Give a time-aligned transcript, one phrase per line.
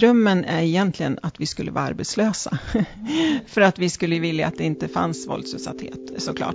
[0.00, 2.58] drömmen är egentligen att vi skulle vara arbetslösa.
[3.46, 6.54] För att vi skulle vilja att det inte fanns våldsutsatthet såklart.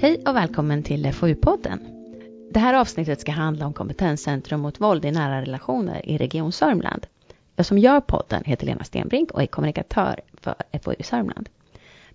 [0.00, 1.78] Hej och välkommen till FoU-podden.
[2.50, 7.06] Det här avsnittet ska handla om kompetenscentrum mot våld i nära relationer i Region Sörmland.
[7.56, 11.48] Jag som gör podden heter Lena Stenbrink och är kommunikatör för FoU Sörmland.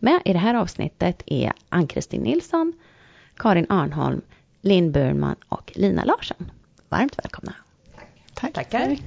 [0.04, 2.74] Med i det här avsnittet är Ann-Kristin Nilsson,
[3.36, 4.22] Karin Arnholm,
[4.62, 6.52] Linn Burman och Lina Larsson.
[6.90, 7.54] Varmt välkomna.
[8.34, 8.54] Tack.
[8.54, 8.98] Tackar.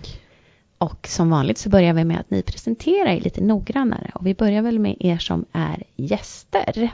[0.79, 4.35] Och som vanligt så börjar vi med att ni presenterar er lite noggrannare och vi
[4.35, 6.91] börjar väl med er som är gäster.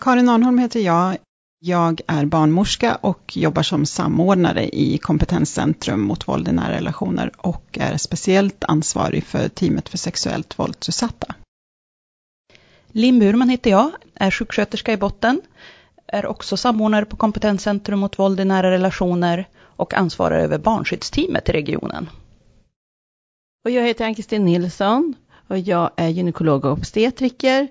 [0.00, 1.16] Karin Arnholm heter jag.
[1.58, 7.78] Jag är barnmorska och jobbar som samordnare i Kompetenscentrum mot våld i nära relationer och
[7.80, 11.34] är speciellt ansvarig för teamet för sexuellt våldsutsatta.
[12.96, 15.40] Linn Burman heter jag, är sjuksköterska i botten,
[16.06, 21.52] är också samordnare på Kompetenscentrum mot våld i nära relationer och ansvarar över barnskyddsteamet i
[21.52, 22.10] regionen.
[23.64, 25.14] Och jag heter Ann-Kristin Nilsson
[25.48, 27.68] och jag är gynekolog och obstetriker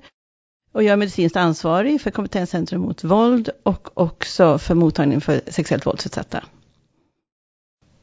[0.72, 5.86] och jag är medicinskt ansvarig för Kompetenscentrum mot våld och också för mottagning för sexuellt
[5.86, 6.44] våldsutsatta.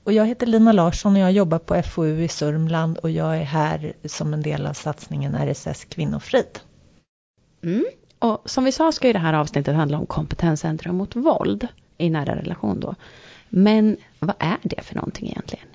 [0.04, 3.44] Och jag heter Lina Larsson och jag jobbar på FoU i Sörmland och jag är
[3.44, 6.60] här som en del av satsningen RSS Kvinnofrid.
[7.62, 7.84] Mm.
[8.18, 12.10] Och som vi sa ska ju det här avsnittet handla om kompetenscentrum mot våld i
[12.10, 12.94] nära relation då.
[13.48, 15.66] Men vad är det för någonting egentligen?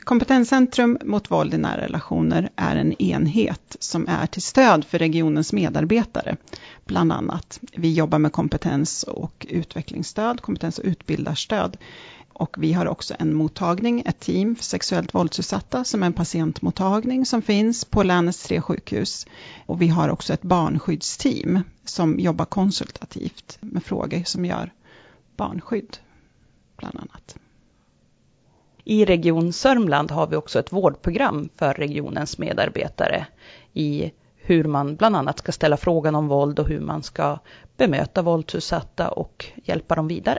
[0.00, 5.52] Kompetenscentrum mot våld i nära relationer är en enhet som är till stöd för regionens
[5.52, 6.36] medarbetare,
[6.84, 7.60] bland annat.
[7.72, 11.76] Vi jobbar med kompetens och utvecklingsstöd, kompetens och utbildarstöd.
[12.38, 17.26] Och vi har också en mottagning, ett team för sexuellt våldsutsatta, som är en patientmottagning
[17.26, 19.26] som finns på länets tre sjukhus.
[19.66, 24.72] Och vi har också ett barnskyddsteam som jobbar konsultativt med frågor som gör
[25.36, 25.96] barnskydd,
[26.76, 27.36] bland annat.
[28.84, 33.26] I Region Sörmland har vi också ett vårdprogram för regionens medarbetare
[33.72, 37.38] i hur man bland annat ska ställa frågan om våld och hur man ska
[37.76, 40.38] bemöta våldsutsatta och hjälpa dem vidare.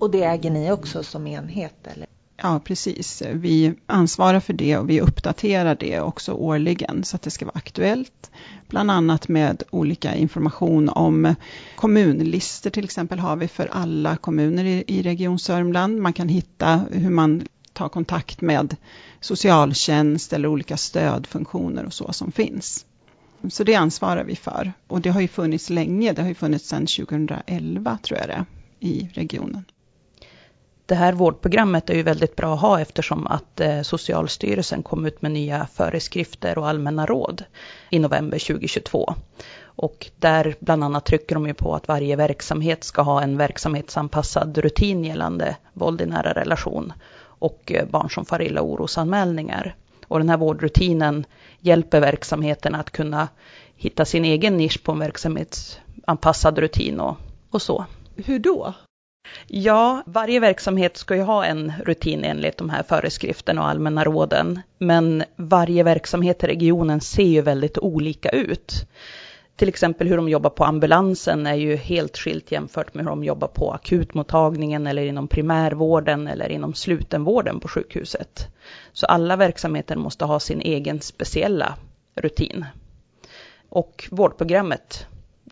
[0.00, 2.06] Och det äger ni också som enhet eller?
[2.36, 3.22] Ja, precis.
[3.32, 7.56] Vi ansvarar för det och vi uppdaterar det också årligen så att det ska vara
[7.56, 8.30] aktuellt.
[8.68, 11.34] Bland annat med olika information om
[11.76, 15.98] kommunlistor till exempel har vi för alla kommuner i, i Region Sörmland.
[15.98, 18.76] Man kan hitta hur man tar kontakt med
[19.20, 22.86] socialtjänst eller olika stödfunktioner och så som finns.
[23.48, 24.72] Så det ansvarar vi för.
[24.86, 28.44] Och det har ju funnits länge, det har ju funnits sedan 2011 tror jag det
[28.80, 29.64] i regionen.
[30.90, 35.22] Det här vårdprogrammet är ju väldigt bra att ha eftersom att eh, Socialstyrelsen kom ut
[35.22, 37.44] med nya föreskrifter och allmänna råd
[37.90, 39.14] i november 2022.
[39.62, 44.58] Och där bland annat trycker de ju på att varje verksamhet ska ha en verksamhetsanpassad
[44.58, 49.74] rutin gällande våld i nära relation och eh, barn som far illa orosanmälningar.
[50.06, 51.26] Och den här vårdrutinen
[51.60, 53.28] hjälper verksamheten att kunna
[53.76, 57.16] hitta sin egen nisch på en verksamhetsanpassad rutin och,
[57.50, 57.84] och så.
[58.16, 58.74] Hur då?
[59.46, 64.60] Ja, varje verksamhet ska ju ha en rutin enligt de här föreskrifterna och allmänna råden.
[64.78, 68.72] Men varje verksamhet i regionen ser ju väldigt olika ut.
[69.56, 73.24] Till exempel hur de jobbar på ambulansen är ju helt skilt jämfört med hur de
[73.24, 78.48] jobbar på akutmottagningen eller inom primärvården eller inom slutenvården på sjukhuset.
[78.92, 81.74] Så alla verksamheter måste ha sin egen speciella
[82.14, 82.64] rutin.
[83.68, 85.06] Och vårdprogrammet,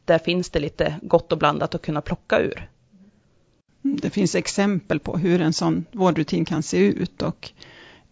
[0.05, 2.69] där finns det lite gott och blandat att kunna plocka ur.
[3.83, 7.51] Det finns exempel på hur en sån vårdrutin kan se ut och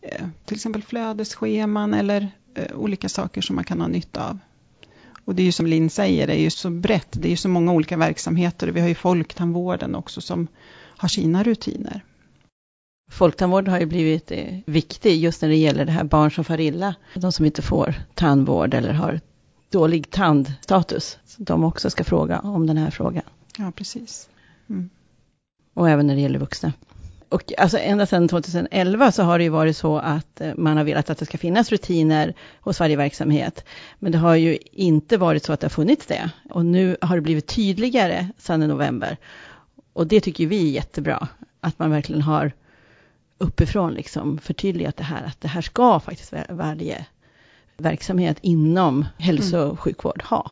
[0.01, 4.39] eh, till exempel flödesscheman eller eh, olika saker som man kan ha nytta av.
[5.25, 7.37] Och det är ju som Linn säger, det är ju så brett, det är ju
[7.37, 8.69] så många olika verksamheter.
[8.69, 10.47] Vi har ju folktandvården också som
[10.97, 12.05] har sina rutiner.
[13.11, 16.61] Folktandvården har ju blivit eh, viktig just när det gäller det här barn som far
[16.61, 16.95] illa.
[17.15, 19.21] De som inte får tandvård eller har
[19.71, 21.19] dålig tandstatus.
[21.37, 23.23] De också ska fråga om den här frågan.
[23.59, 24.29] Ja, precis.
[24.69, 24.91] Mm.
[25.77, 26.73] Och även när det gäller vuxna.
[27.29, 30.85] Och alltså ända sedan 2011 så har det ju varit så att eh, man har
[30.85, 33.65] velat att det ska finnas rutiner hos varje verksamhet.
[33.99, 36.31] Men det har ju inte varit så att det har funnits det.
[36.51, 39.17] Och nu har det blivit tydligare sedan i november.
[39.93, 41.29] Och det tycker vi är jättebra.
[41.61, 42.53] Att man verkligen har
[43.39, 45.25] uppifrån liksom förtydligat det här.
[45.25, 47.07] Att det här ska faktiskt varje
[47.77, 50.51] verksamhet inom hälso och sjukvård ha.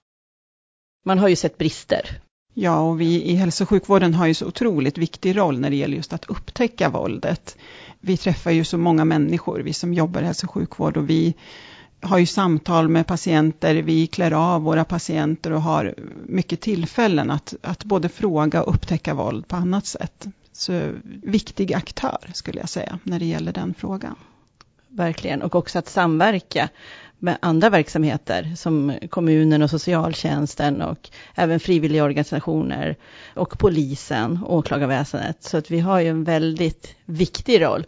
[1.05, 2.20] Man har ju sett brister
[2.55, 5.77] Ja, och vi i hälso och sjukvården har ju så otroligt viktig roll när det
[5.77, 7.56] gäller just att upptäcka våldet.
[8.01, 11.35] Vi träffar ju så många människor, vi som jobbar i hälso och sjukvård, och vi
[12.01, 15.95] har ju samtal med patienter, vi klär av våra patienter och har
[16.27, 20.27] mycket tillfällen att, att både fråga och upptäcka våld på annat sätt.
[20.53, 20.91] Så
[21.23, 24.17] viktig aktör skulle jag säga när det gäller den frågan.
[24.89, 26.69] Verkligen, och också att samverka
[27.25, 32.97] med andra verksamheter som kommunen och socialtjänsten och även frivilliga organisationer
[33.35, 35.43] och polisen och åklagarväsendet.
[35.43, 37.87] Så att vi har ju en väldigt viktig roll.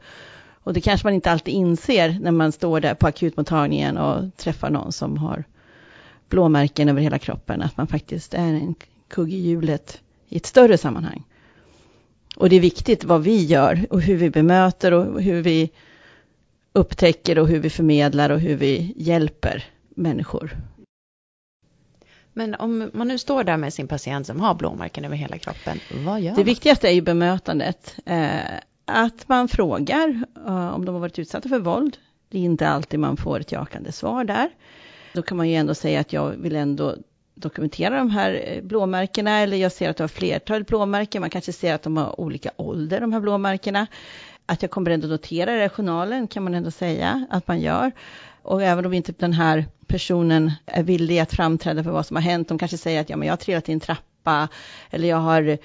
[0.63, 4.71] Och det kanske man inte alltid inser när man står där på akutmottagningen och träffar
[4.71, 5.45] någon som har
[6.29, 8.75] blåmärken över hela kroppen, att man faktiskt är en
[9.09, 11.23] kugg i hjulet i ett större sammanhang.
[12.37, 15.71] Och det är viktigt vad vi gör och hur vi bemöter och hur vi
[16.77, 20.57] upptäcker och hur vi förmedlar och hur vi hjälper människor.
[22.33, 25.81] Men om man nu står där med sin patient som har blåmärken över hela kroppen,
[26.05, 26.45] vad gör Det man?
[26.45, 27.97] viktigaste är ju bemötandet.
[28.07, 28.41] Eh,
[28.85, 31.97] att man frågar eh, om de har varit utsatta för våld.
[32.29, 34.51] Det är inte alltid man får ett jakande svar där.
[35.15, 36.97] Då kan man ju ändå säga att jag vill ändå
[37.35, 41.53] dokumentera de här eh, blåmärkena, eller jag ser att du har flertal blåmärken, man kanske
[41.53, 43.87] ser att de har olika ålder, de här blåmärkena.
[44.47, 47.93] Att jag kommer ändå notera det i journalen, kan man ändå säga att man gör.
[48.43, 52.23] Och även om inte den här personen är villig att framträda för vad som har
[52.23, 54.49] hänt, de kanske säger att ja, men jag har trillat i en trappa,
[54.91, 55.59] eller jag har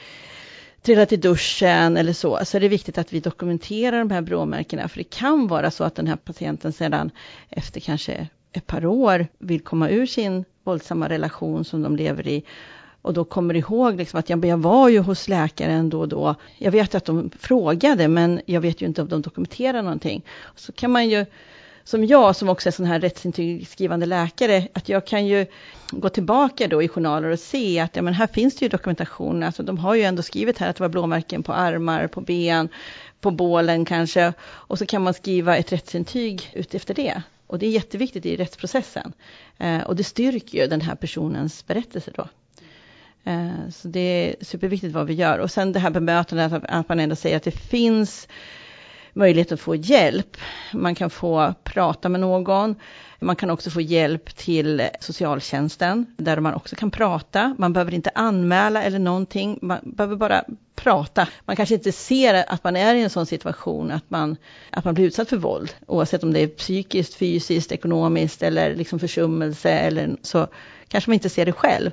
[0.82, 4.88] trillat i duschen eller så, så är det viktigt att vi dokumenterar de här bråmärkena.
[4.88, 7.12] för det kan vara så att den här patienten sedan
[7.50, 12.44] efter kanske ett par år vill komma ur sin våldsamma relation som de lever i
[13.02, 16.36] och då kommer ihåg liksom att jag, jag var ju hos läkaren då och då.
[16.58, 20.26] Jag vet att de frågade, men jag vet ju inte om de dokumenterar någonting.
[20.56, 21.26] Så kan man ju,
[21.84, 25.46] som jag som också är sån här rättsintygskrivande läkare, att jag kan ju
[25.92, 29.44] gå tillbaka då i journaler och se att ja, men här finns det ju dokumentation.
[29.44, 32.70] Alltså de har ju ändå skrivit här att det var blåmärken på armar, på ben,
[33.22, 34.34] på bålen kanske.
[34.44, 37.22] Och så kan man skriva ett rättsintyg utefter det.
[37.48, 39.14] Och det är jätteviktigt i rättsprocessen.
[39.58, 42.28] Eh, och det styrker ju den här personens berättelse då.
[43.24, 45.40] Eh, så det är superviktigt vad vi gör.
[45.40, 48.28] Och sen det här bemötandet, att man ändå säger att det finns
[49.14, 50.38] möjlighet att få hjälp.
[50.74, 52.76] Man kan få prata med någon.
[53.20, 57.56] Man kan också få hjälp till socialtjänsten, där man också kan prata.
[57.58, 60.44] Man behöver inte anmäla eller någonting, man behöver bara
[60.76, 61.28] prata.
[61.46, 64.38] Man kanske inte ser att man är i en sån situation att man,
[64.70, 69.00] att man blir utsatt för våld, oavsett om det är psykiskt, fysiskt, ekonomiskt eller liksom
[69.00, 70.48] försummelse eller så
[70.88, 71.92] kanske man inte ser det själv.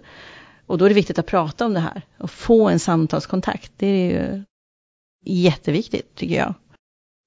[0.68, 3.72] Och då är det viktigt att prata om det här och få en samtalskontakt.
[3.76, 4.42] Det är ju
[5.24, 6.54] jätteviktigt tycker jag.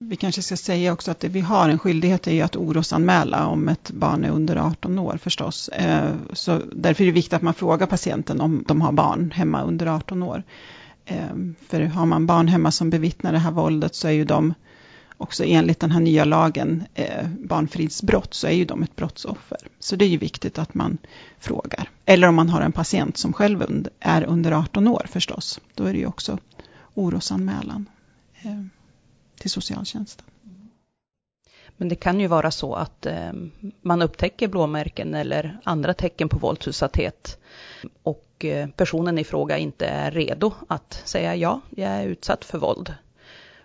[0.04, 3.48] Vi kanske ska säga också att det vi har en skyldighet är ju att orosanmäla
[3.48, 5.70] om ett barn är under 18 år förstås.
[5.70, 9.64] Eh, så därför är det viktigt att man frågar patienten om de har barn hemma
[9.64, 10.44] under 18 år.
[11.06, 11.36] Eh,
[11.68, 14.54] för har man barn hemma som bevittnar det här våldet så är ju de
[15.22, 19.58] också enligt den här nya lagen eh, barnfridsbrott så är ju de ett brottsoffer.
[19.80, 20.98] Så det är ju viktigt att man
[21.40, 21.90] frågar.
[22.06, 25.60] Eller om man har en patient som själv är under 18 år förstås.
[25.76, 26.38] Då är det ju också
[26.94, 27.90] orosanmälan
[28.42, 28.64] eh,
[29.40, 30.26] till socialtjänsten.
[31.78, 33.32] Men det kan ju vara så att eh,
[33.82, 37.40] man upptäcker blåmärken eller andra tecken på våldsutsatthet
[38.04, 42.58] och eh, personen i fråga inte är redo att säga ja, jag är utsatt för
[42.58, 42.94] våld.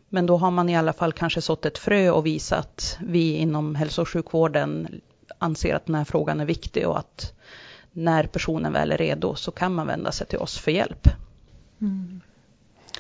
[0.08, 3.32] Men då har man i alla fall kanske sått ett frö och visat att vi
[3.32, 5.00] inom hälso och sjukvården
[5.38, 7.32] anser att den här frågan är viktig och att
[7.92, 11.08] när personen väl är redo så kan man vända sig till oss för hjälp.
[11.80, 12.20] Mm.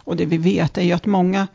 [0.04, 1.46] Och det vi vet är ju att många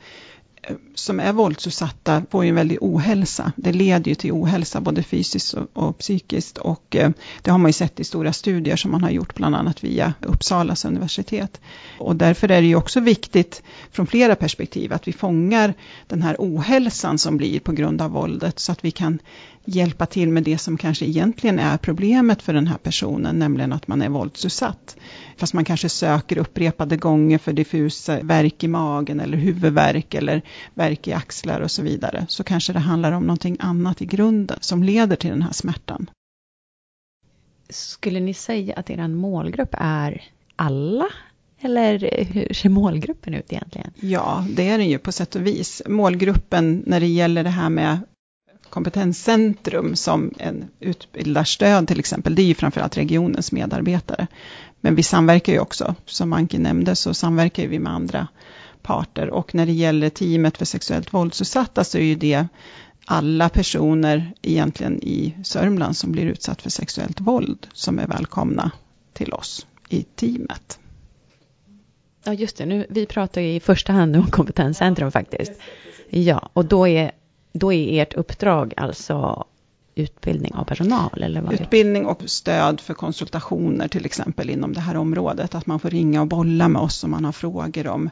[0.95, 3.51] som är våldsutsatta får ju en väldig ohälsa.
[3.55, 7.69] Det leder ju till ohälsa både fysiskt och, och psykiskt och eh, det har man
[7.69, 11.61] ju sett i stora studier som man har gjort bland annat via Uppsalas universitet.
[11.99, 15.73] Och därför är det ju också viktigt från flera perspektiv att vi fångar
[16.07, 19.19] den här ohälsan som blir på grund av våldet så att vi kan
[19.65, 23.87] hjälpa till med det som kanske egentligen är problemet för den här personen, nämligen att
[23.87, 24.97] man är våldsutsatt.
[25.37, 30.41] Fast man kanske söker upprepade gånger för diffusa värk i magen eller huvudvärk eller
[30.73, 34.57] värk i axlar och så vidare, så kanske det handlar om någonting annat i grunden
[34.61, 36.09] som leder till den här smärtan.
[37.69, 40.23] Skulle ni säga att er målgrupp är
[40.55, 41.07] alla
[41.61, 43.93] eller hur ser målgruppen ut egentligen?
[43.99, 45.81] Ja, det är den ju på sätt och vis.
[45.87, 47.99] Målgruppen när det gäller det här med
[48.69, 54.27] kompetenscentrum som en utbildarstöd till exempel, det är ju framförallt regionens medarbetare.
[54.81, 58.27] Men vi samverkar ju också, som Anki nämnde, så samverkar vi med andra
[58.83, 59.29] parter.
[59.29, 62.47] Och när det gäller teamet för sexuellt våldsutsatta så är ju det
[63.05, 68.71] alla personer egentligen i Sörmland som blir utsatt för sexuellt våld som är välkomna
[69.13, 70.79] till oss i teamet.
[72.23, 72.65] Ja, just det.
[72.65, 75.51] Nu, vi pratar ju i första hand om kompetenscentrum faktiskt.
[76.09, 77.11] Ja, och då är
[77.53, 79.45] då är ert uppdrag alltså
[79.95, 81.23] utbildning av personal?
[81.23, 85.55] Eller vad utbildning och stöd för konsultationer till exempel inom det här området.
[85.55, 88.09] Att man får ringa och bolla med oss om man har frågor om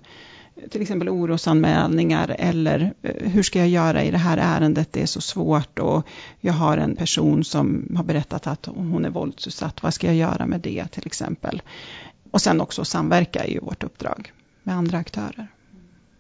[0.70, 5.06] till exempel orosanmälningar eller eh, hur ska jag göra i det här ärendet, det är
[5.06, 6.08] så svårt och
[6.40, 10.46] jag har en person som har berättat att hon är våldsutsatt, vad ska jag göra
[10.46, 11.62] med det till exempel.
[12.32, 14.32] Och sen också samverka i vårt uppdrag
[14.64, 15.48] med andra aktörer.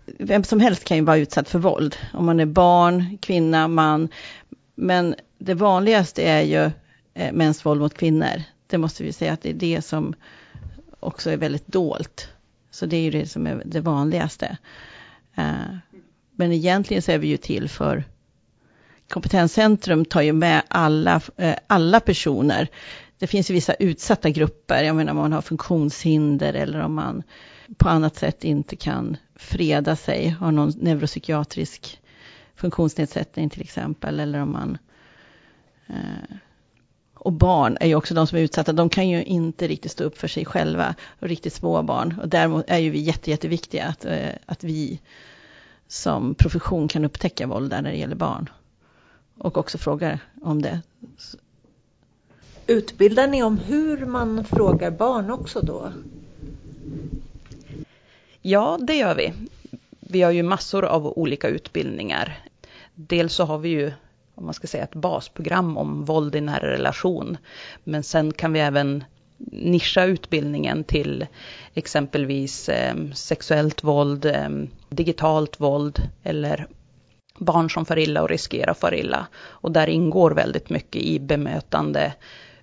[0.06, 4.10] Vem som helst kan ju vara utsatt för våld, om man är barn, kvinna, man.
[4.76, 6.72] Men det vanligaste är ju
[7.14, 8.44] eh, mäns våld mot kvinnor.
[8.68, 10.14] Det måste vi säga att det är det som
[11.00, 12.30] också är väldigt dolt.
[12.80, 14.58] Så det är ju det som är det vanligaste.
[15.36, 15.78] Eh,
[16.36, 18.04] men egentligen så är vi ju till för
[19.10, 22.68] Kompetenscentrum tar ju med alla, eh, alla personer.
[23.18, 27.24] Det finns ju vissa utsatta grupper, jag menar om man har funktionshinder eller om man
[27.78, 32.02] på annat sätt inte kan freda sig, har någon neuropsykiatrisk
[32.56, 34.78] funktionsnedsättning till exempel, eller om man
[35.88, 36.36] eh,
[37.20, 40.04] och barn är ju också de som är utsatta, de kan ju inte riktigt stå
[40.04, 42.20] upp för sig själva, och riktigt små barn.
[42.22, 45.00] Och däremot är ju vi jätte, jätteviktiga att, eh, att vi
[45.88, 48.50] som profession kan upptäcka våld där när det gäller barn.
[49.38, 50.82] Och också frågar om det.
[52.68, 55.92] Utbildar ni om hur man frågar barn också då?
[58.42, 59.34] Ja, det gör vi.
[60.00, 62.38] Vi har ju massor av olika utbildningar.
[62.96, 63.92] Dels så har vi ju
[64.40, 67.38] om man ska säga ett basprogram om våld i nära relation.
[67.84, 69.04] Men sen kan vi även
[69.52, 71.28] nischa utbildningen till
[71.74, 74.50] exempelvis eh, sexuellt våld, eh,
[74.90, 76.68] digitalt våld eller
[77.38, 79.28] barn som far illa och riskerar att fara illa.
[79.38, 82.14] Och där ingår väldigt mycket i bemötande,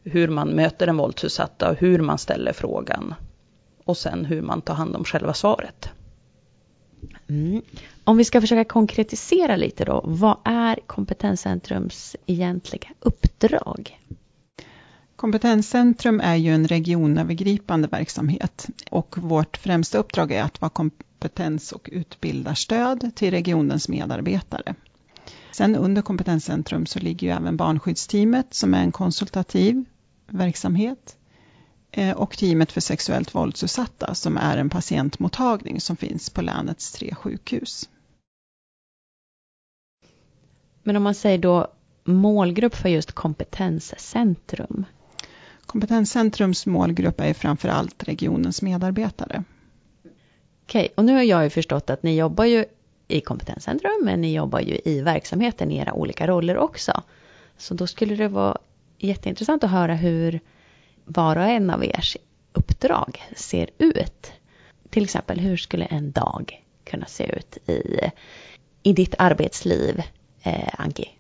[0.03, 3.15] hur man möter den våldsutsatta och hur man ställer frågan.
[3.85, 5.91] Och sen hur man tar hand om själva svaret.
[7.29, 7.63] Mm.
[8.05, 14.01] Om vi ska försöka konkretisera lite då, vad är Kompetenscentrums egentliga uppdrag?
[15.17, 21.89] Kompetenscentrum är ju en regionövergripande verksamhet och vårt främsta uppdrag är att vara kompetens och
[21.93, 24.75] utbildarstöd till regionens medarbetare.
[25.53, 29.85] Sen under Kompetenscentrum så ligger ju även barnskyddsteamet som är en konsultativ
[30.27, 31.17] verksamhet
[32.17, 37.89] och teamet för sexuellt våldsutsatta som är en patientmottagning som finns på länets tre sjukhus.
[40.83, 41.67] Men om man säger då
[42.05, 44.85] målgrupp för just kompetenscentrum?
[45.67, 49.45] Kompetenscentrums målgrupp är framför allt regionens medarbetare.
[50.65, 52.65] Okej, och nu har jag ju förstått att ni jobbar ju
[53.09, 57.03] i kompetenscentrum, men ni jobbar ju i verksamheten i era olika roller också.
[57.57, 58.59] Så då skulle det vara
[58.99, 60.41] jätteintressant att höra hur
[61.07, 62.17] var och en av ers
[62.53, 64.33] uppdrag ser ut.
[64.91, 68.01] Till exempel, hur skulle en dag kunna se ut i,
[68.83, 70.03] i ditt arbetsliv,
[70.43, 71.16] eh, Anki?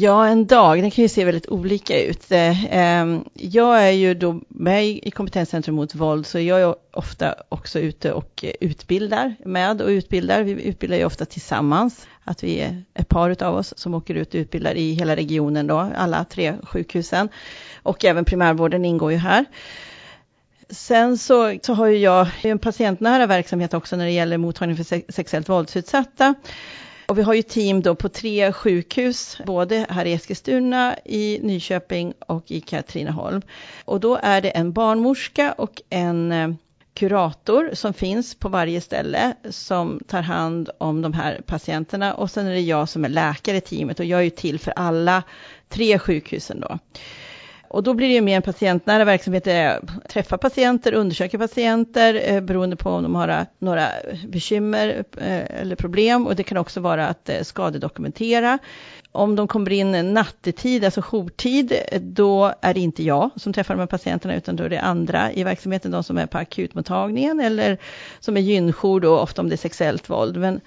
[0.00, 2.32] Ja, en dag, den kan ju se väldigt olika ut.
[2.32, 7.34] Eh, ehm, jag är ju då med i Kompetenscentrum mot våld, så jag är ofta
[7.48, 10.42] också ute och eh, utbildar med och utbildar.
[10.42, 14.28] Vi utbildar ju ofta tillsammans, att vi är ett par av oss som åker ut
[14.28, 17.28] och utbildar i hela regionen då, alla tre sjukhusen.
[17.82, 19.44] Och även primärvården ingår ju här.
[20.70, 25.12] Sen så, så har ju jag en patientnära verksamhet också när det gäller mottagning för
[25.12, 26.34] sexuellt våldsutsatta.
[27.08, 32.14] Och vi har ju team då på tre sjukhus, både här i Eskilstuna, i Nyköping
[32.26, 33.42] och i Katrineholm.
[33.84, 36.50] Och då är det en barnmorska och en eh,
[36.94, 42.46] kurator som finns på varje ställe som tar hand om de här patienterna och sen
[42.46, 45.22] är det jag som är läkare i teamet och jag är ju till för alla
[45.68, 46.78] tre sjukhusen då.
[47.68, 49.48] Och då blir det ju mer en patientnära verksamhet,
[50.08, 53.88] träffa patienter, undersöka patienter, eh, beroende på om de har några
[54.26, 56.26] bekymmer eh, eller problem.
[56.26, 58.58] Och det kan också vara att eh, skadedokumentera.
[59.12, 63.80] Om de kommer in nattetid, alltså jourtid, då är det inte jag som träffar de
[63.80, 67.78] här patienterna, utan då är det andra i verksamheten, de som är på akutmottagningen eller
[68.20, 70.36] som är gynjour då, ofta om det är sexuellt våld.
[70.36, 70.60] Men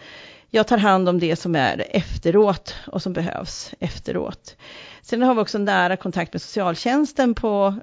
[0.49, 4.55] jag tar hand om det som är efteråt och som behövs efteråt.
[5.01, 7.75] Sen har vi också nära kontakt med socialtjänsten på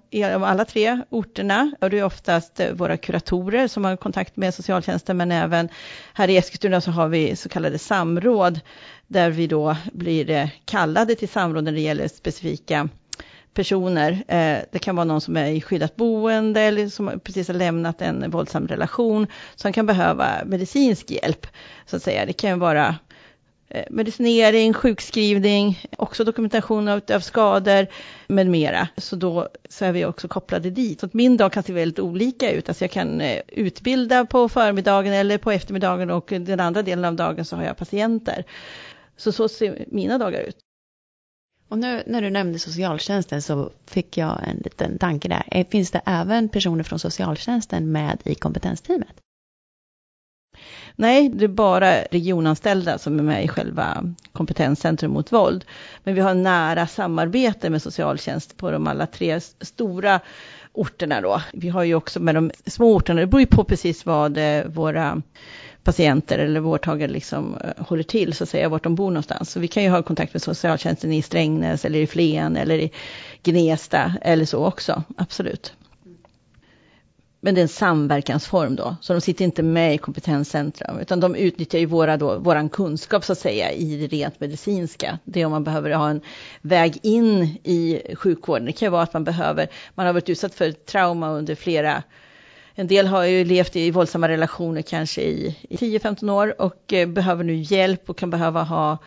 [0.44, 1.72] alla tre orterna.
[1.80, 5.68] Och det är oftast eh, våra kuratorer som har kontakt med socialtjänsten, men även
[6.14, 8.60] här i Eskilstuna så har vi så kallade samråd,
[9.06, 12.88] där vi då blir eh, kallade till samråd när det gäller specifika
[13.54, 14.12] personer.
[14.12, 18.02] Eh, det kan vara någon som är i skyddat boende eller som precis har lämnat
[18.02, 21.46] en våldsam relation, som kan behöva medicinsk hjälp,
[21.86, 22.26] så att säga.
[22.26, 22.96] Det kan vara
[23.70, 27.86] Eh, medicinering, sjukskrivning, också dokumentation av, av skador
[28.26, 28.88] med mera.
[28.96, 31.00] Så då så är vi också kopplade dit.
[31.00, 32.68] Så min dag kan se väldigt olika ut.
[32.68, 37.14] Alltså jag kan eh, utbilda på förmiddagen eller på eftermiddagen och den andra delen av
[37.14, 38.44] dagen så har jag patienter.
[39.16, 40.56] Så så ser mina dagar ut.
[41.68, 45.42] Och nu när du nämnde socialtjänsten så fick jag en liten tanke där.
[45.50, 49.20] Eh, finns det även personer från socialtjänsten med i kompetensteamet?
[50.96, 55.64] Nej, det är bara regionanställda som är med i själva kompetenscentrum mot våld.
[56.04, 60.20] Men vi har nära samarbete med socialtjänst på de alla tre stora
[60.72, 61.42] orterna då.
[61.52, 64.64] Vi har ju också med de små orterna, det beror ju på precis vad eh,
[64.64, 65.22] våra
[65.82, 69.50] patienter eller vårdtagare liksom eh, håller till, så att säga, vart de bor någonstans.
[69.50, 72.90] Så vi kan ju ha kontakt med socialtjänsten i Strängnäs eller i Flen eller i
[73.42, 75.72] Gnesta eller så också, absolut.
[77.40, 81.34] Men det är en samverkansform då, så de sitter inte med i kompetenscentrum, utan de
[81.34, 85.18] utnyttjar ju våra då, våran kunskap så att säga i det rent medicinska.
[85.24, 86.20] Det är om man behöver ha en
[86.60, 88.66] väg in i sjukvården.
[88.66, 92.02] Det kan ju vara att man behöver, man har varit utsatt för trauma under flera
[92.80, 97.08] en del har ju levt i våldsamma relationer kanske i, i 10-15 år och eh,
[97.08, 98.98] behöver nu hjälp och kan behöva ha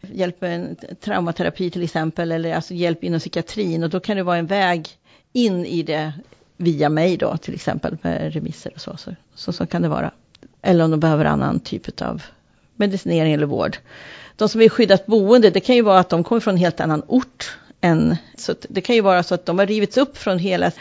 [0.00, 4.22] hjälp med en traumaterapi till exempel, eller alltså hjälp inom psykiatrin och då kan det
[4.22, 4.88] vara en väg
[5.32, 6.12] in i det
[6.56, 8.96] via mig då till exempel med remisser och så.
[8.96, 10.10] Så, så, så kan det vara.
[10.62, 12.22] Eller om de behöver annan typ av
[12.76, 13.76] medicinering eller vård.
[14.36, 16.80] De som är skyddat boende, det kan ju vara att de kommer från en helt
[16.80, 20.38] annan ort än, så det kan ju vara så att de har rivits upp från
[20.38, 20.72] hela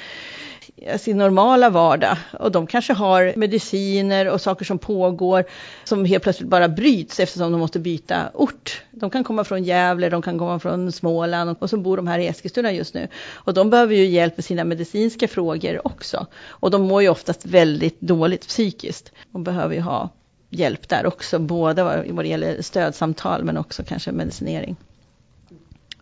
[0.77, 2.17] Eh, sin normala vardag.
[2.39, 5.46] Och de kanske har mediciner och saker som pågår
[5.84, 8.84] som helt plötsligt bara bryts eftersom de måste byta ort.
[8.91, 12.20] De kan komma från Gävle, de kan komma från Småland och så bor de här
[12.20, 13.08] i Eskilstuna just nu.
[13.34, 16.27] Och de behöver ju hjälp med sina medicinska frågor också.
[16.48, 20.10] Och de mår ju oftast väldigt dåligt psykiskt och behöver ju ha
[20.50, 24.75] hjälp där också, både vad det gäller stödsamtal men också kanske medicinering.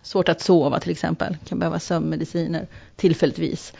[0.01, 3.73] Svårt att sova till exempel, kan behöva sömnmediciner tillfälligtvis.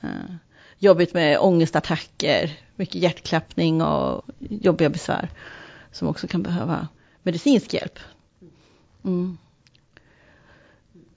[0.00, 0.34] Eh,
[0.78, 5.28] jobbigt med ångestattacker, mycket hjärtklappning och jobbiga besvär.
[5.92, 6.88] Som också kan behöva
[7.22, 7.98] medicinsk hjälp.
[9.04, 9.38] Mm.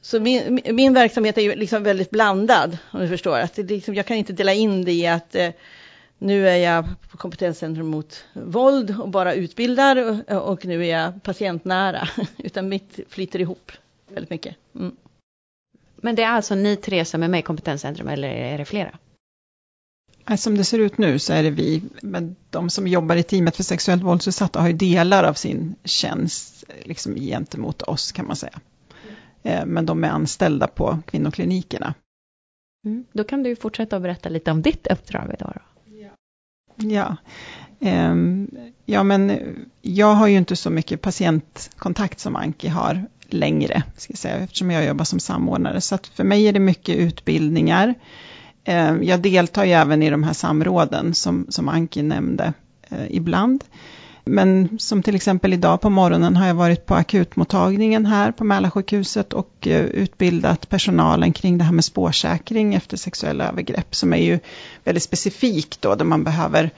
[0.02, 3.40] Så min, min verksamhet är ju liksom väldigt blandad, om du förstår.
[3.40, 5.50] Att det liksom, jag kan inte dela in det i att eh,
[6.18, 11.24] nu är jag på kompetenscentrum mot våld och bara utbildar och, och nu är jag
[11.24, 12.10] patientnära.
[12.38, 13.72] Utan mitt flyter ihop
[14.08, 14.56] väldigt mycket.
[14.76, 14.96] Mm.
[16.02, 18.98] Men det är alltså ni tre som är med i kompetenscentrum eller är det flera?
[20.38, 23.56] Som det ser ut nu så är det vi, men de som jobbar i teamet
[23.56, 28.60] för sexuellt våldsutsatta har ju delar av sin tjänst liksom gentemot oss kan man säga.
[29.44, 31.94] Eh, men de är anställda på kvinnoklinikerna.
[32.86, 33.06] Mm.
[33.12, 35.54] Då kan du fortsätta att berätta lite om ditt uppdrag idag.
[35.56, 35.62] Då.
[36.76, 37.18] Ja.
[37.80, 38.50] Ehm,
[38.86, 39.40] ja, men
[39.82, 44.72] jag har ju inte så mycket patientkontakt som Anki har längre, ska jag säga, eftersom
[44.72, 45.82] jag jobbar som samordnare.
[45.82, 47.96] Så att för mig är det mycket utbildningar.
[48.64, 52.54] Eh, jag deltar ju även i de här samråden som, som Anki nämnde
[52.90, 53.64] eh, ibland.
[54.26, 59.34] Men som till exempel idag på morgonen har jag varit på akutmottagningen här på Mälarsjukhuset
[59.34, 64.40] och eh, utbildat personalen kring det här med spårsäkring efter sexuella övergrepp som är ju
[64.84, 66.72] väldigt specifikt då, där man behöver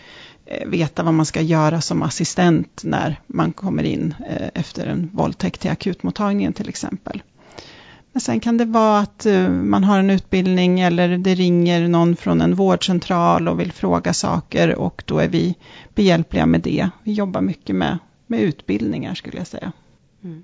[0.45, 5.09] eh, veta vad man ska göra som assistent när man kommer in eh, efter en
[5.13, 7.21] våldtäkt till akutmottagningen till exempel.
[8.11, 12.15] Men sen kan det vara att eh, man har en utbildning eller det ringer någon
[12.15, 15.55] från en vårdcentral och vill fråga saker och då är vi
[15.95, 16.89] behjälpliga med det.
[17.03, 17.97] Vi jobbar mycket med,
[18.27, 19.71] med utbildningar skulle jag säga.
[20.23, 20.43] Mm.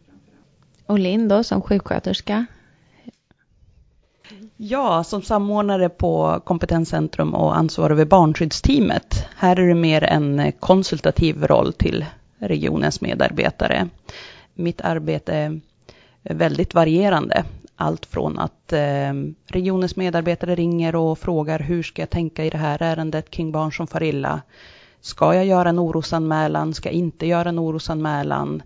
[0.85, 2.45] Och Linn då som sjuksköterska,
[4.57, 9.25] Ja, som samordnare på Kompetenscentrum och ansvarig över barnskyddsteamet.
[9.35, 12.05] Här är det mer en konsultativ roll till
[12.39, 13.89] regionens medarbetare.
[14.53, 15.61] Mitt arbete är
[16.29, 17.43] väldigt varierande.
[17.75, 19.13] Allt från att eh,
[19.45, 23.73] regionens medarbetare ringer och frågar hur ska jag tänka i det här ärendet kring barn
[23.73, 24.41] som far illa.
[25.01, 26.73] Ska jag göra en orosanmälan?
[26.73, 28.61] Ska jag inte göra en orosanmälan?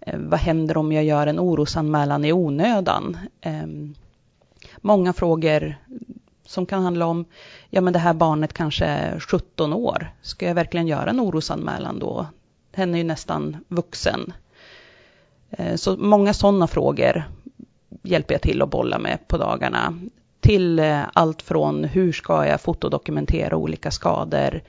[0.00, 3.18] Eh, vad händer om jag gör en orosanmälan i onödan?
[3.40, 3.66] Eh,
[4.80, 5.74] många frågor
[6.46, 7.24] som kan handla om,
[7.70, 11.98] ja men det här barnet kanske är 17 år, ska jag verkligen göra en orosanmälan
[11.98, 12.26] då?
[12.72, 14.32] Hen är ju nästan vuxen.
[15.58, 17.24] Eh, så många sådana frågor
[18.02, 19.98] hjälper jag till att bolla med på dagarna.
[20.40, 24.60] Till eh, allt från hur ska jag fotodokumentera olika skador,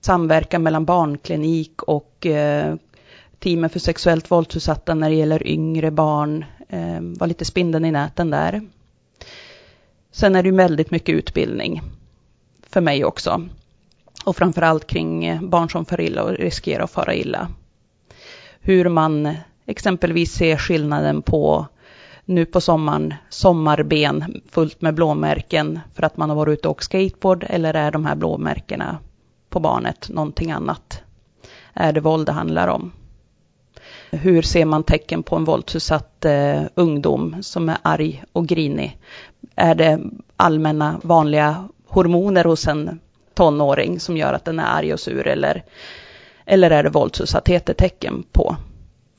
[0.00, 2.74] samverkan mellan barnklinik och eh,
[3.38, 6.44] teamen för sexuellt våldsutsatta när det gäller yngre barn,
[7.18, 8.60] var lite spindeln i näten där.
[10.12, 11.82] Sen är det ju väldigt mycket utbildning
[12.62, 13.48] för mig också.
[14.24, 17.48] Och framförallt kring barn som far illa och riskerar att fara illa.
[18.60, 19.36] Hur man
[19.70, 21.66] exempelvis se skillnaden på
[22.24, 26.84] nu på sommaren, sommarben fullt med blåmärken för att man har varit ute och åkt
[26.84, 28.98] skateboard eller är de här blåmärkena
[29.48, 31.02] på barnet någonting annat?
[31.74, 32.92] Är det våld det handlar om?
[34.10, 38.98] Hur ser man tecken på en våldsutsatt eh, ungdom som är arg och grinig?
[39.56, 40.00] Är det
[40.36, 43.00] allmänna vanliga hormoner hos en
[43.34, 45.64] tonåring som gör att den är arg och sur eller,
[46.44, 48.56] eller är det våldsutsatthet ett tecken på?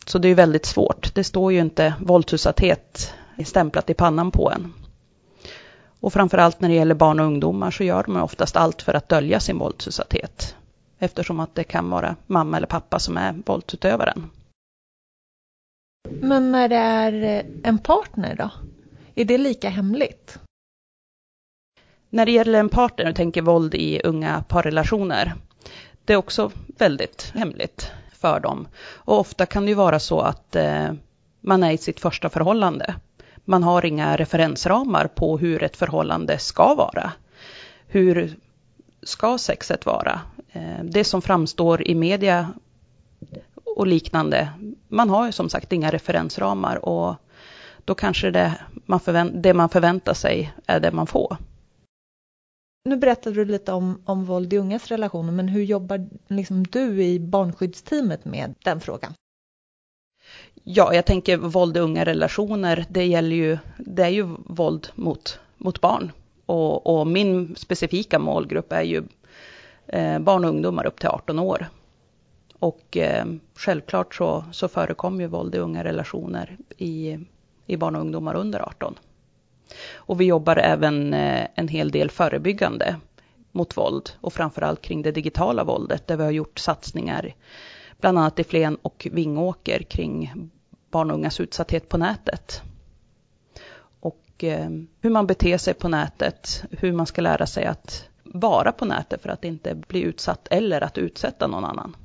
[0.05, 1.15] Så det är väldigt svårt.
[1.15, 3.13] Det står ju inte våldsutsatthet
[3.45, 4.73] stämplat i pannan på en.
[5.99, 9.09] Och framförallt när det gäller barn och ungdomar så gör de oftast allt för att
[9.09, 10.55] dölja sin våldsutsatthet.
[10.99, 14.29] Eftersom att det kan vara mamma eller pappa som är våldsutövaren.
[16.09, 18.49] Men när det är en partner då?
[19.15, 20.39] Är det lika hemligt?
[22.09, 25.33] När det gäller en partner och tänker våld i unga parrelationer,
[26.05, 28.67] det är också väldigt hemligt för dem.
[28.95, 30.91] Och ofta kan det ju vara så att eh,
[31.41, 32.95] man är i sitt första förhållande.
[33.45, 37.11] Man har inga referensramar på hur ett förhållande ska vara.
[37.87, 38.35] Hur
[39.03, 40.21] ska sexet vara?
[40.51, 42.49] Eh, det som framstår i media
[43.75, 44.49] och liknande,
[44.87, 47.15] man har ju som sagt inga referensramar och
[47.85, 48.53] då kanske det
[48.85, 51.37] man, förvänt, det man förväntar sig är det man får.
[52.83, 57.03] Nu berättade du lite om, om våld i ungas relationer, men hur jobbar liksom du
[57.03, 59.13] i barnskyddsteamet med den frågan?
[60.63, 65.39] Ja, jag tänker våld i unga relationer, det gäller ju, det är ju våld mot,
[65.57, 66.11] mot barn.
[66.45, 69.03] Och, och min specifika målgrupp är ju
[69.87, 71.65] eh, barn och ungdomar upp till 18 år.
[72.59, 77.19] Och eh, självklart så, så förekommer ju våld i unga relationer i,
[77.65, 78.95] i barn och ungdomar under 18.
[79.93, 82.95] Och vi jobbar även eh, en hel del förebyggande
[83.51, 87.33] mot våld och framförallt kring det digitala våldet där vi har gjort satsningar
[87.99, 90.33] bland annat i Flen och Vingåker kring
[90.91, 92.61] barn och ungas utsatthet på nätet.
[93.99, 94.69] Och eh,
[95.01, 99.21] hur man beter sig på nätet, hur man ska lära sig att vara på nätet
[99.21, 101.95] för att inte bli utsatt eller att utsätta någon annan.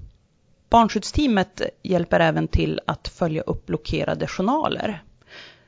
[0.68, 5.02] Barnskyddsteamet hjälper även till att följa upp blockerade journaler.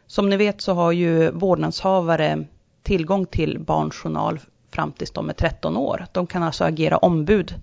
[0.08, 2.44] Som ni vet så har ju vårdnadshavare
[2.82, 4.40] tillgång till barnjournal
[4.70, 6.06] fram tills de är 13 år.
[6.12, 7.54] De kan alltså agera ombud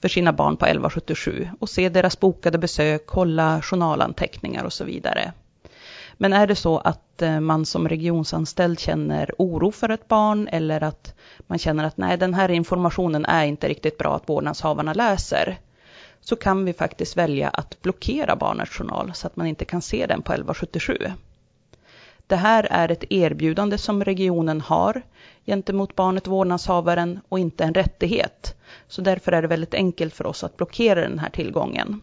[0.00, 5.32] för sina barn på 1177 och se deras bokade besök, kolla journalanteckningar och så vidare.
[6.16, 10.82] Men är det så att eh, man som regionsanställd känner oro för ett barn eller
[10.82, 15.58] att man känner att nej, den här informationen är inte riktigt bra att vårdnadshavarna läser,
[16.20, 20.06] så kan vi faktiskt välja att blockera barnets journal så att man inte kan se
[20.06, 20.98] den på 1177.
[22.28, 25.02] Det här är ett erbjudande som regionen har
[25.46, 28.56] gentemot barnet vårdnadshavaren och inte en rättighet.
[28.88, 32.00] Så därför är det väldigt enkelt för oss att blockera den här tillgången.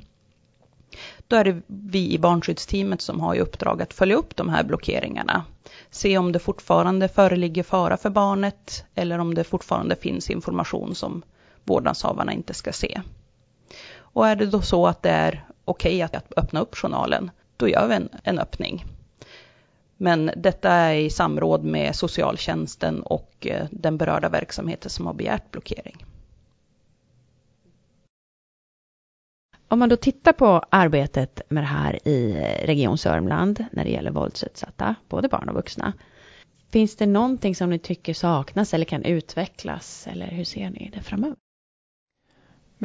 [1.27, 4.63] Då är det vi i barnskyddsteamet som har i uppdrag att följa upp de här
[4.63, 5.43] blockeringarna.
[5.89, 11.21] Se om det fortfarande föreligger fara för barnet eller om det fortfarande finns information som
[11.63, 13.01] vårdnadshavarna inte ska se.
[13.97, 17.69] Och är det då så att det är okej okay att öppna upp journalen, då
[17.69, 18.85] gör vi en, en öppning.
[19.97, 25.51] Men detta är i samråd med socialtjänsten och eh, den berörda verksamheten som har begärt
[25.51, 26.05] blockering.
[29.67, 33.91] Om man då tittar på arbetet med det här i eh, Region Sörmland när det
[33.91, 35.93] gäller våldsutsatta, både barn och vuxna.
[36.69, 41.01] Finns det någonting som ni tycker saknas eller kan utvecklas eller hur ser ni det
[41.01, 41.37] framöver?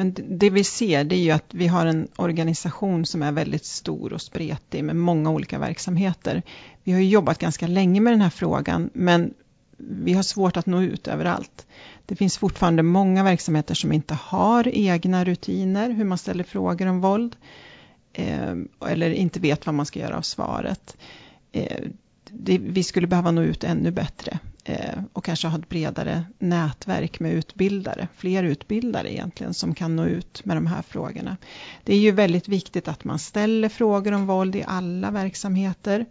[0.00, 3.64] Men det vi ser det är ju att vi har en organisation som är väldigt
[3.64, 6.42] stor och spretig med många olika verksamheter.
[6.84, 9.34] Vi har jobbat ganska länge med den här frågan men
[9.76, 11.66] vi har svårt att nå ut överallt.
[12.06, 17.00] Det finns fortfarande många verksamheter som inte har egna rutiner hur man ställer frågor om
[17.00, 17.36] våld.
[18.12, 18.54] Eh,
[18.88, 20.96] eller inte vet vad man ska göra av svaret.
[21.52, 21.80] Eh,
[22.60, 27.32] vi skulle behöva nå ut ännu bättre Eh, och kanske ha ett bredare nätverk med
[27.32, 31.36] utbildare, fler utbildare egentligen som kan nå ut med de här frågorna.
[31.84, 36.06] Det är ju väldigt viktigt att man ställer frågor om våld i alla verksamheter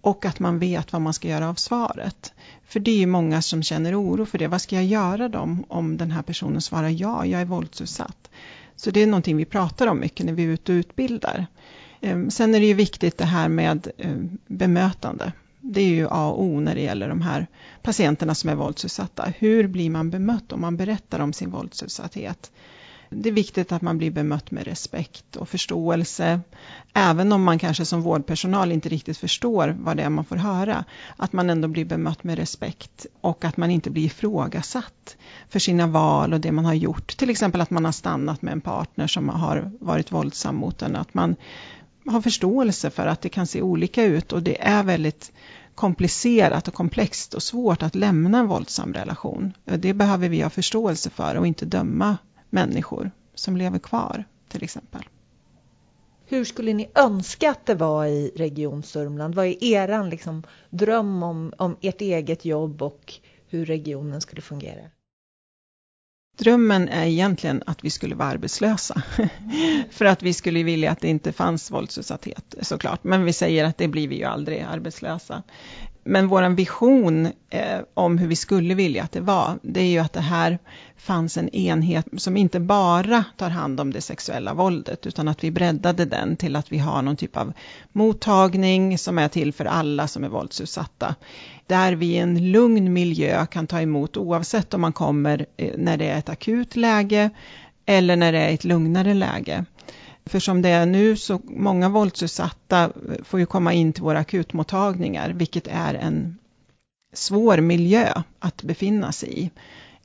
[0.00, 2.32] och att man vet vad man ska göra av svaret.
[2.64, 4.48] För det är ju många som känner oro för det.
[4.48, 8.30] Vad ska jag göra då om den här personen svarar ja, jag är våldsutsatt?
[8.76, 11.46] Så det är någonting vi pratar om mycket när vi är ute och utbildar.
[12.00, 15.32] Ehm, sen är det ju viktigt det här med ehm, bemötande.
[15.60, 17.46] Det är ju A och O när det gäller de här
[17.82, 19.32] patienterna som är våldsutsatta.
[19.38, 22.50] Hur blir man bemött om man berättar om sin våldsutsatthet?
[23.12, 26.40] Det är viktigt att man blir bemött med respekt och förståelse.
[26.94, 30.84] Även om man kanske som vårdpersonal inte riktigt förstår vad det är man får höra.
[31.16, 35.16] Att man ändå blir bemött med respekt och att man inte blir ifrågasatt
[35.48, 37.16] för sina val och det man har gjort.
[37.16, 40.96] Till exempel att man har stannat med en partner som har varit våldsam mot en.
[40.96, 41.36] Att man
[42.06, 45.32] ha förståelse för att det kan se olika ut och det är väldigt
[45.74, 49.52] komplicerat och komplext och svårt att lämna en våldsam relation.
[49.64, 52.18] Det behöver vi ha förståelse för och inte döma
[52.50, 55.02] människor som lever kvar till exempel.
[56.26, 59.34] hur skulle ni önska att det var i Region Sörmland?
[59.34, 63.14] Vad är eran liksom, dröm om, om ert eget jobb och
[63.48, 64.80] hur regionen skulle fungera?
[66.40, 69.02] Drömmen är egentligen att vi skulle vara arbetslösa.
[69.90, 73.04] För att vi skulle vilja att det inte fanns våldsutsatthet såklart.
[73.04, 75.42] Men vi säger att det blir vi ju aldrig arbetslösa.
[76.10, 79.98] Men vår vision eh, om hur vi skulle vilja att det var, det är ju
[79.98, 80.58] att det här
[80.96, 85.50] fanns en enhet som inte bara tar hand om det sexuella våldet, utan att vi
[85.50, 87.52] breddade den till att vi har någon typ av
[87.92, 91.14] mottagning som är till för alla som är våldsutsatta.
[91.66, 95.96] Där vi i en lugn miljö kan ta emot oavsett om man kommer eh, när
[95.96, 97.30] det är ett akut läge
[97.86, 99.64] eller när det är ett lugnare läge.
[100.30, 104.18] För som det är nu så många våldsutsatta eh, får ju komma in till våra
[104.18, 106.38] akutmottagningar, vilket är en
[107.12, 109.50] svår miljö att befinna sig i.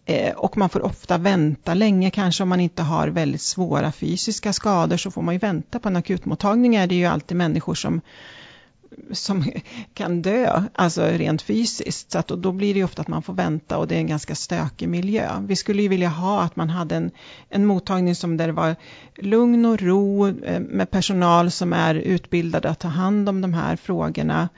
[0.05, 4.53] Eh, och man får ofta vänta länge, kanske om man inte har väldigt svåra fysiska
[4.53, 6.75] skador så får man ju vänta på en akutmottagning.
[6.75, 8.01] är det ju alltid människor som
[9.11, 9.45] som
[9.93, 12.11] kan dö, alltså rent fysiskt.
[12.11, 14.35] Så att, då blir det ofta att man får vänta och det är en ganska
[14.35, 15.29] stökig miljö.
[15.47, 17.11] Vi skulle ju vilja ha att man hade en,
[17.49, 18.75] en mottagning som där det var
[19.17, 23.75] lugn och ro eh, med personal som är utbildade att ta hand om de här
[23.75, 24.49] frågorna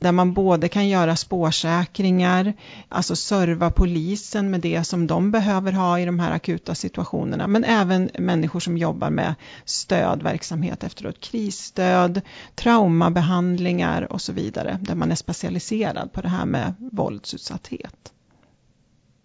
[0.00, 2.52] där man både kan göra spårsäkringar,
[2.88, 7.64] alltså serva polisen med det som de behöver ha i de här akuta situationerna, men
[7.64, 9.34] även människor som jobbar med
[9.64, 12.20] stödverksamhet efteråt, krisstöd,
[12.54, 18.12] traumabehandlingar och så vidare, där man är specialiserad på det här med våldsutsatthet.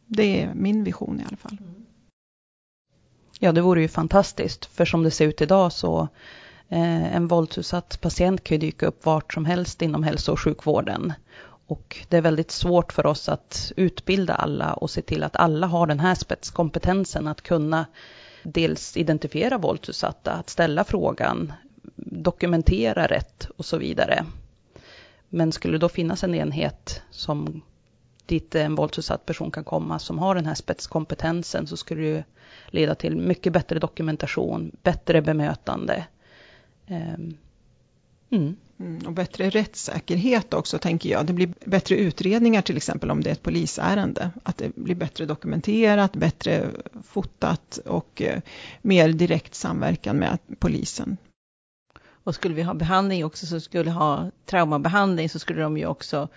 [0.08, 1.58] Det är min vision i alla fall.
[3.40, 6.08] Ja, det vore ju fantastiskt, för som det ser ut idag så
[6.70, 11.14] Eh, en våldsutsatt patient kan ju dyka upp vart som helst inom hälso och sjukvården.
[11.68, 15.68] Och det är väldigt svårt för oss att utbilda alla och se till att alla
[15.68, 17.86] har den här spetskompetensen att kunna
[18.44, 21.54] dels identifiera våldsutsatta, att ställa frågan,
[21.96, 24.26] dokumentera rätt och så vidare.
[25.30, 27.62] Men skulle det då finnas en enhet som
[28.26, 32.24] dit en våldsutsatt person kan komma som har den här spetskompetensen så skulle det
[32.68, 36.06] leda till mycket bättre dokumentation, bättre bemötande
[36.88, 38.56] mm.
[38.80, 41.26] Mm, och bättre rättssäkerhet också, tänker jag.
[41.26, 44.32] Det blir bättre utredningar, till exempel om det är ett polisärende.
[44.44, 46.70] Att det blir bättre dokumenterat, bättre
[47.04, 48.42] fotat och eh,
[48.82, 51.18] mer direkt samverkan med polisen.
[52.08, 56.28] Och skulle vi ha behandling också, så skulle ha traumabehandling, så skulle de ju också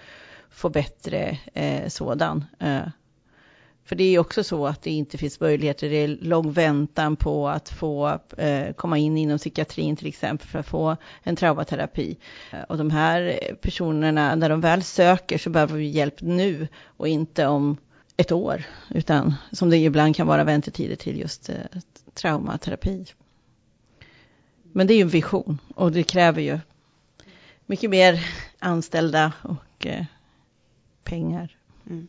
[0.51, 2.45] få bättre eh, sådan.
[2.59, 2.89] Eh,
[3.89, 7.17] för det är ju också så att det inte finns möjligheter, det är lång väntan
[7.17, 12.17] på att få eh, komma in inom psykiatrin till exempel för att få en traumaterapi.
[12.53, 17.09] Eh, och de här personerna, när de väl söker så behöver vi hjälp nu och
[17.09, 17.77] inte om
[18.17, 21.57] ett år, utan som det ibland kan vara väntetider till just eh,
[22.15, 23.07] traumaterapi.
[24.73, 26.59] Men det är ju en vision och det kräver ju
[27.67, 28.27] mycket mer
[28.59, 30.05] anställda och eh,
[31.05, 31.57] pengar.
[31.91, 32.09] Mm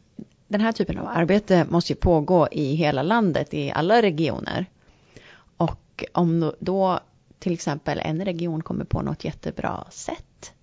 [0.50, 4.66] den här typen av arbete måste ju pågå i hela landet, i alla regioner.
[5.58, 7.00] Och om då
[7.40, 10.54] till exempel en region kommer på något jättebra sätt,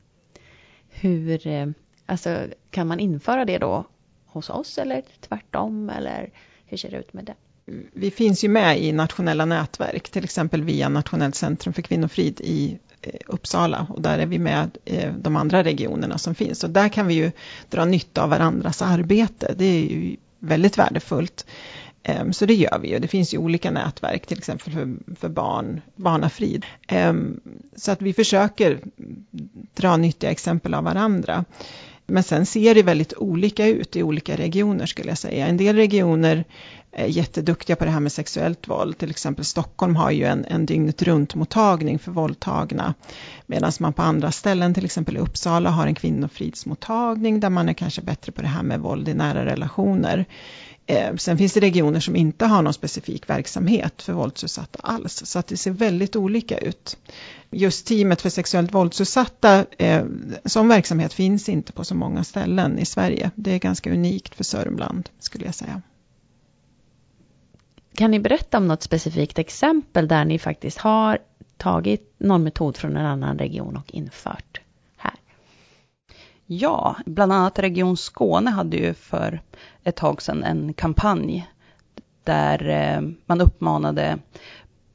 [0.88, 1.66] hur, eh,
[2.06, 3.84] alltså kan man införa det då
[4.26, 6.30] hos oss eller tvärtom eller
[6.64, 7.34] hur ser det ut med det?
[7.92, 12.78] Vi finns ju med i nationella nätverk, till exempel via Nationellt centrum för kvinnofrid i
[13.02, 16.64] eh, Uppsala och där är vi med eh, de andra regionerna som finns.
[16.64, 17.32] Och där kan vi ju
[17.70, 19.54] dra nytta av varandras arbete.
[19.58, 21.46] Det är ju väldigt värdefullt.
[22.02, 22.98] Ehm, så det gör vi ju.
[22.98, 26.66] Det finns ju olika nätverk, till exempel för, för barn, barnafrid.
[26.88, 27.40] Ehm,
[27.76, 28.80] så att vi försöker
[29.74, 31.44] dra nyttiga exempel av varandra.
[32.06, 35.46] Men sen ser det väldigt olika ut i olika regioner skulle jag säga.
[35.46, 36.44] En del regioner
[36.92, 38.98] är jätteduktiga på det här med sexuellt våld.
[38.98, 42.94] Till exempel Stockholm har ju en, en dygnet runt mottagning för våldtagna.
[43.46, 47.72] Medan man på andra ställen, till exempel i Uppsala, har en kvinnofridsmottagning där man är
[47.72, 50.24] kanske bättre på det här med våld i nära relationer.
[50.86, 55.38] Eh, sen finns det regioner som inte har någon specifik verksamhet för våldsutsatta alls, så
[55.38, 56.96] att det ser väldigt olika ut.
[57.50, 60.04] Just teamet för sexuellt våldsutsatta, eh,
[60.44, 63.30] som verksamhet finns inte på så många ställen i Sverige.
[63.34, 65.82] Det är ganska unikt för Sörmland, skulle jag säga.
[67.94, 71.18] Kan ni berätta om något specifikt exempel där ni faktiskt har
[71.56, 74.60] tagit någon metod från en annan region och infört?
[76.46, 79.40] Ja, bland annat Region Skåne hade ju för
[79.84, 81.46] ett tag sedan en kampanj
[82.24, 84.18] där eh, man uppmanade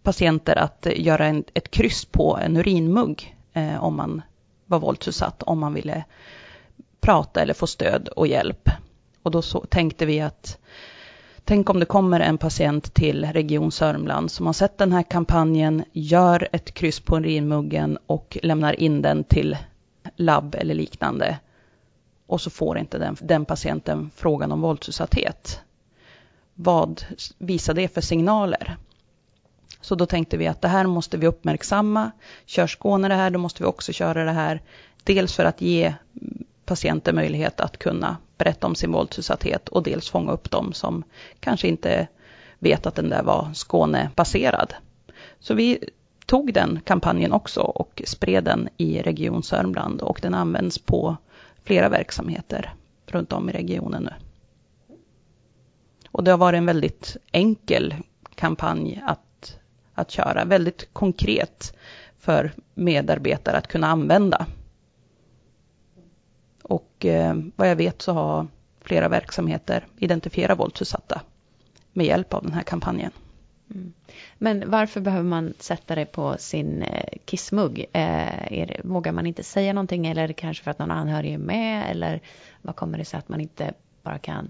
[0.03, 4.21] patienter att göra en, ett kryss på en urinmugg eh, om man
[4.65, 6.03] var våldsutsatt, om man ville
[7.01, 8.69] prata eller få stöd och hjälp.
[9.23, 10.57] Och då så, tänkte vi att
[11.43, 15.83] Tänk om det kommer en patient till Region Sörmland som har sett den här kampanjen,
[15.91, 19.57] gör ett kryss på urinmuggen och lämnar in den till
[20.21, 21.39] labb eller liknande.
[22.27, 25.61] Och så får inte den, den patienten frågan om våldsutsatthet.
[26.53, 27.05] Vad
[27.37, 28.77] visar det för signaler?
[29.81, 32.11] Så då tänkte vi att det här måste vi uppmärksamma.
[32.45, 34.61] Kör Skåne det här, då måste vi också köra det här.
[35.03, 35.93] Dels för att ge
[36.65, 41.03] patienter möjlighet att kunna berätta om sin våldsutsatthet och dels fånga upp dem som
[41.39, 42.07] kanske inte
[42.59, 44.73] vet att den där var Skånebaserad.
[45.39, 45.89] Så vi
[46.31, 51.17] tog den kampanjen också och spred den i Region Sörmland och den används på
[51.63, 52.73] flera verksamheter
[53.05, 54.13] runt om i regionen nu.
[56.11, 57.95] Och det har varit en väldigt enkel
[58.35, 59.59] kampanj att,
[59.93, 61.77] att köra, väldigt konkret
[62.19, 64.45] för medarbetare att kunna använda.
[66.63, 68.47] Och eh, vad jag vet så har
[68.81, 71.21] flera verksamheter identifierat våldsutsatta
[71.93, 73.11] med hjälp av den här kampanjen.
[73.71, 73.93] Mm.
[74.37, 77.79] Men varför behöver man sätta det på sin eh, kissmugg?
[77.79, 77.85] Eh,
[78.49, 81.37] det, vågar man inte säga någonting eller är det kanske för att någon anhörig är
[81.37, 81.91] med?
[81.91, 82.21] Eller
[82.61, 84.49] vad kommer det sig att man inte bara kan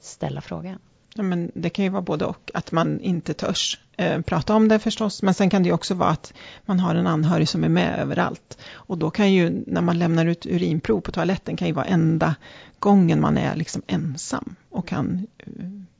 [0.00, 0.78] ställa frågan?
[1.14, 4.68] Ja, men det kan ju vara både och, att man inte törs eh, prata om
[4.68, 7.68] det förstås, men sen kan det också vara att man har en anhörig som är
[7.68, 8.58] med överallt.
[8.72, 12.34] Och då kan ju, när man lämnar ut urinprov på toaletten, kan ju vara enda
[12.78, 15.46] gången man är liksom ensam och kan eh,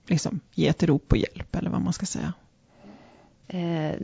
[0.07, 2.33] liksom ge ett rop på hjälp, eller vad man ska säga.
[3.49, 3.95] Eh,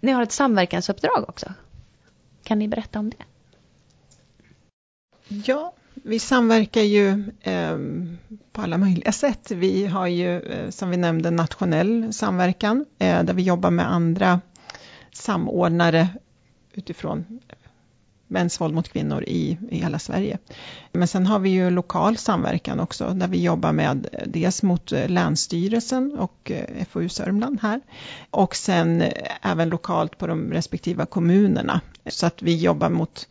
[0.00, 1.52] ni har ett samverkansuppdrag också.
[2.42, 3.24] Kan ni berätta om det?
[5.28, 7.78] Ja, vi samverkar ju eh,
[8.52, 9.50] på alla möjliga sätt.
[9.50, 14.40] Vi har ju, eh, som vi nämnde, nationell samverkan, eh, där vi jobbar med andra
[15.12, 16.08] samordnare
[16.72, 17.40] utifrån
[18.28, 20.38] mäns våld mot kvinnor i, i hela Sverige.
[20.92, 24.92] Men sen har vi ju lokal samverkan också, där vi jobbar med eh, dels mot
[24.92, 27.80] eh, Länsstyrelsen och eh, FoU Sörmland här,
[28.30, 29.04] och sen
[29.42, 31.80] även lokalt på de respektiva kommunerna.
[32.06, 33.28] Så att vi jobbar mot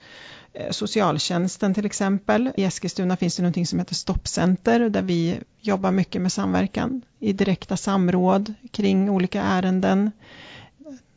[0.72, 2.52] socialtjänsten till exempel.
[2.58, 7.34] I Eskilstuna finns det någonting som heter Stoppcenter där vi jobbar mycket med samverkan i
[7.34, 10.12] direkta samråd kring olika ärenden.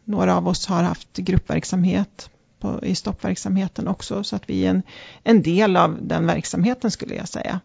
[0.04, 4.82] Några av oss har haft gruppverksamhet på, i stoppverksamheten också, så att vi är en,
[5.24, 7.60] en del av den verksamheten skulle jag säga.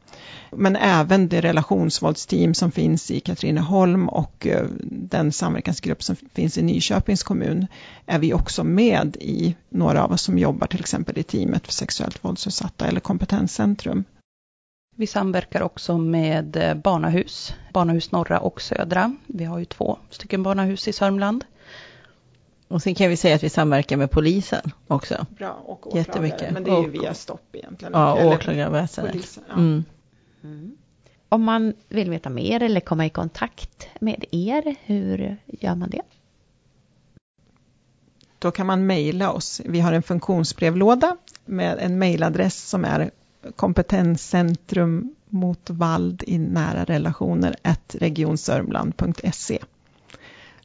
[0.52, 6.62] Men även det relationsvåldsteam som finns i Katrineholm och eh, den samverkansgrupp som finns i
[6.62, 7.68] Nyköpings kommun
[8.06, 11.74] är vi också med i, några av oss som jobbar till exempel i teamet för
[11.74, 14.04] sexuellt våldsutsatta eller kompetenscentrum.
[14.98, 19.16] Vi samverkar också med eh, barnahus, barnahus norra och södra.
[19.28, 21.46] Vi har ju två stycken barnahus i Sörmland.
[22.68, 25.26] Och sen kan vi säga att vi samverkar med polisen också.
[25.38, 26.00] Bra, och åklagare.
[26.00, 26.54] Jättemycket.
[26.54, 27.94] Men det är ju via stopp egentligen.
[27.94, 29.40] Ja, åklagarväsendet.
[29.48, 29.54] Ja.
[29.54, 29.84] Mm.
[30.44, 30.78] Mm.
[31.30, 36.02] Om man vill veta mer eller komma i kontakt med er, hur gör man det?
[38.40, 39.62] Då kan man mejla oss.
[39.66, 43.12] Vi har en funktionsbrevlåda med en mejladress som är
[43.56, 47.56] kompetenscentrum mot vald i nära relationer
[47.94, 49.60] regionsörmland.se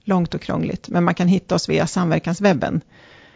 [0.05, 2.81] långt och krångligt, men man kan hitta oss via samverkanswebben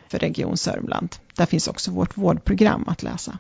[0.09, 1.17] för Region Sörmland.
[1.37, 3.39] Där finns också vårt vårdprogram att läsa.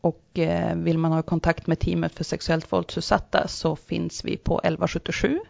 [0.00, 4.58] Och eh, vill man ha kontakt med teamet för sexuellt våldsutsatta så finns vi på
[4.58, 5.40] 1177.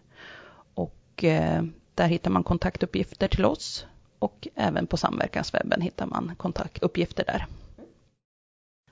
[0.75, 1.63] Och eh,
[1.95, 3.87] där hittar man kontaktuppgifter till oss.
[4.19, 7.47] Och även på samverkanswebben hittar man kontaktuppgifter där.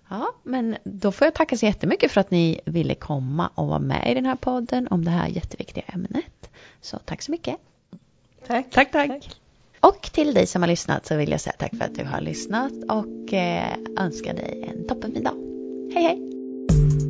[0.09, 3.79] Ja, men då får jag tacka så jättemycket för att ni ville komma och vara
[3.79, 6.51] med i den här podden om det här jätteviktiga ämnet.
[6.81, 7.57] Så tack så mycket.
[8.47, 8.71] Tack.
[8.71, 9.37] Tack, tack.
[9.81, 12.21] Och till dig som har lyssnat så vill jag säga tack för att du har
[12.21, 15.35] lyssnat och eh, önska dig en toppenfin dag.
[15.95, 17.06] Hej hej!